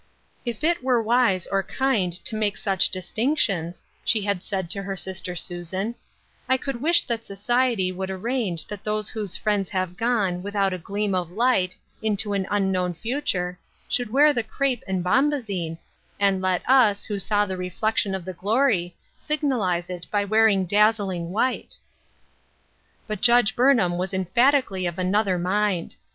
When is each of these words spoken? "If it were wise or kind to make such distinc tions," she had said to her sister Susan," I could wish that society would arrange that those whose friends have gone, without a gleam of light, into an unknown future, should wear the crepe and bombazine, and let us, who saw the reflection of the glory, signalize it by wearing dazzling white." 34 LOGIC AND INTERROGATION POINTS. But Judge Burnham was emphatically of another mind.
"If 0.51 0.63
it 0.63 0.83
were 0.83 0.99
wise 0.99 1.45
or 1.45 1.61
kind 1.61 2.11
to 2.25 2.35
make 2.35 2.57
such 2.57 2.89
distinc 2.89 3.37
tions," 3.37 3.83
she 4.03 4.23
had 4.23 4.43
said 4.43 4.67
to 4.71 4.81
her 4.81 4.95
sister 4.95 5.35
Susan," 5.35 5.93
I 6.49 6.57
could 6.57 6.81
wish 6.81 7.03
that 7.03 7.23
society 7.23 7.91
would 7.91 8.09
arrange 8.09 8.65
that 8.65 8.83
those 8.83 9.09
whose 9.09 9.37
friends 9.37 9.69
have 9.69 9.97
gone, 9.97 10.41
without 10.41 10.73
a 10.73 10.79
gleam 10.79 11.13
of 11.13 11.29
light, 11.29 11.77
into 12.01 12.33
an 12.33 12.47
unknown 12.49 12.95
future, 12.95 13.59
should 13.87 14.09
wear 14.11 14.33
the 14.33 14.41
crepe 14.41 14.83
and 14.87 15.03
bombazine, 15.05 15.77
and 16.19 16.41
let 16.41 16.67
us, 16.67 17.03
who 17.05 17.19
saw 17.19 17.45
the 17.45 17.55
reflection 17.55 18.15
of 18.15 18.25
the 18.25 18.33
glory, 18.33 18.95
signalize 19.19 19.87
it 19.87 20.07
by 20.09 20.25
wearing 20.25 20.65
dazzling 20.65 21.29
white." 21.29 21.77
34 23.07 23.07
LOGIC 23.07 23.07
AND 23.07 23.07
INTERROGATION 23.07 23.07
POINTS. 23.07 23.07
But 23.07 23.21
Judge 23.21 23.55
Burnham 23.55 23.97
was 23.99 24.13
emphatically 24.15 24.87
of 24.87 24.97
another 24.97 25.37
mind. 25.37 25.95